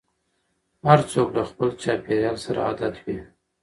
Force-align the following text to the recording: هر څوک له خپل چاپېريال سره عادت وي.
هر 0.87 0.99
څوک 1.11 1.27
له 1.37 1.43
خپل 1.49 1.69
چاپېريال 1.81 2.37
سره 2.45 2.59
عادت 2.67 2.95
وي. 3.03 3.19